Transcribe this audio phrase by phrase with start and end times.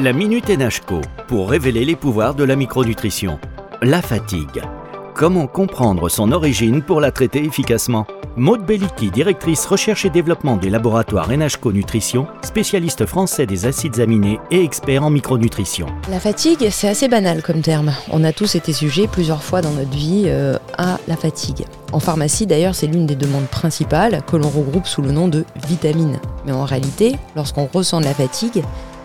[0.00, 3.38] La Minute NHCO pour révéler les pouvoirs de la micronutrition.
[3.82, 4.62] La fatigue.
[5.14, 8.06] Comment comprendre son origine pour la traiter efficacement?
[8.34, 14.40] Maude Bellicki, directrice recherche et développement des laboratoires NHCO Nutrition, spécialiste français des acides aminés
[14.50, 15.86] et expert en micronutrition.
[16.10, 17.92] La fatigue, c'est assez banal comme terme.
[18.10, 21.66] On a tous été sujets plusieurs fois dans notre vie euh, à la fatigue.
[21.92, 25.44] En pharmacie, d'ailleurs, c'est l'une des demandes principales que l'on regroupe sous le nom de
[25.68, 26.18] vitamine.
[26.46, 28.62] Mais en réalité, lorsqu'on ressent de la fatigue,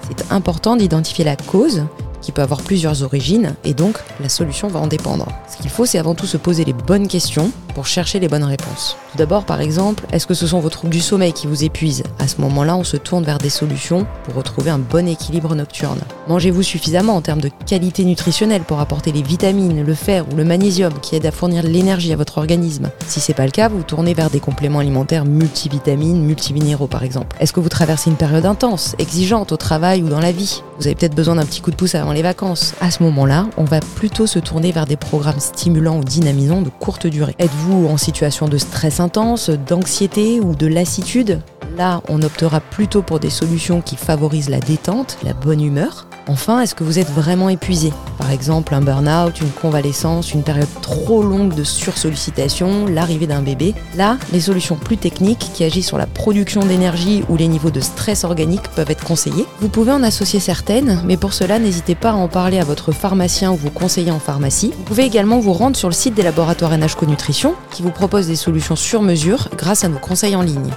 [0.08, 1.84] c'est important d'identifier la cause
[2.22, 5.28] qui peut avoir plusieurs origines et donc la solution va en dépendre.
[5.50, 8.44] Ce qu'il faut, c'est avant tout se poser les bonnes questions pour chercher les bonnes
[8.44, 8.98] réponses.
[9.12, 12.04] Tout d'abord, par exemple, est-ce que ce sont vos troubles du sommeil qui vous épuisent?
[12.18, 16.00] À ce moment-là, on se tourne vers des solutions pour retrouver un bon équilibre nocturne.
[16.28, 20.44] Mangez-vous suffisamment en termes de qualité nutritionnelle pour apporter les vitamines, le fer ou le
[20.44, 23.84] magnésium qui aident à fournir l'énergie à votre organisme Si c'est pas le cas, vous
[23.84, 27.38] tournez vers des compléments alimentaires multivitamines, multiminéraux par exemple.
[27.40, 30.64] Est-ce que vous traversez une période intense, exigeante au travail ou dans la vie?
[30.80, 32.74] Vous avez peut-être besoin d'un petit coup de pouce les vacances.
[32.82, 36.70] À ce moment-là, on va plutôt se tourner vers des programmes stimulants ou dynamisants de
[36.70, 37.36] courte durée.
[37.40, 41.42] Êtes-vous en situation de stress intense, d'anxiété ou de lassitude?
[41.78, 46.08] Là, on optera plutôt pour des solutions qui favorisent la détente, la bonne humeur.
[46.26, 47.94] Enfin, est-ce que vous êtes vraiment épuisé?
[48.18, 53.76] Par exemple, un burn-out, une convalescence, une période trop longue de sursollicitation, l'arrivée d'un bébé.
[53.96, 57.80] Là, les solutions plus techniques qui agissent sur la production d'énergie ou les niveaux de
[57.80, 59.46] stress organique peuvent être conseillées.
[59.62, 62.92] Vous pouvez en associer certaines, mais pour cela, n'hésitez pas à en parler à votre
[62.92, 64.74] pharmacien ou vos conseillers en pharmacie.
[64.76, 68.28] Vous pouvez également vous rendre sur le site des laboratoires NHCO Nutrition qui vous propose
[68.28, 70.72] des solutions sur mesure grâce à nos conseils en ligne.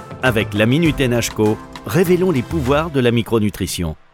[1.85, 3.95] Révélons les pouvoirs de la micronutrition.